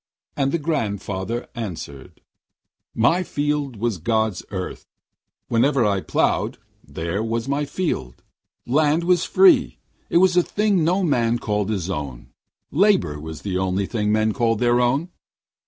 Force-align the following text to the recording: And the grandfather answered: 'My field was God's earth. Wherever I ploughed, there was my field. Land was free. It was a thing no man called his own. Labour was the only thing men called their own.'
And 0.35 0.51
the 0.51 0.57
grandfather 0.57 1.45
answered: 1.53 2.21
'My 2.95 3.21
field 3.21 3.75
was 3.75 3.99
God's 3.99 4.43
earth. 4.49 4.87
Wherever 5.47 5.85
I 5.85 6.01
ploughed, 6.01 6.57
there 6.83 7.21
was 7.21 7.47
my 7.47 7.65
field. 7.65 8.23
Land 8.65 9.03
was 9.03 9.25
free. 9.25 9.77
It 10.09 10.17
was 10.17 10.35
a 10.35 10.41
thing 10.41 10.83
no 10.83 11.03
man 11.03 11.37
called 11.37 11.69
his 11.69 11.87
own. 11.87 12.29
Labour 12.71 13.19
was 13.19 13.43
the 13.43 13.59
only 13.59 13.85
thing 13.85 14.11
men 14.11 14.33
called 14.33 14.57
their 14.57 14.81
own.' 14.81 15.09